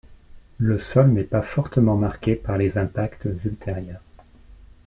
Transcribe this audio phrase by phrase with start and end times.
[0.57, 4.01] Le sol n'est pas fortement marquée par les impacts ultérieurs.